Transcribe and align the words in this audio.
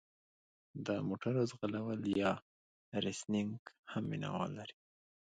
د 0.85 0.87
موټرو 1.07 1.41
ځغلول 1.51 2.01
یا 2.21 2.31
ریسینګ 3.03 3.51
هم 3.91 4.03
مینه 4.09 4.29
وال 4.33 4.51
لري. 4.59 4.75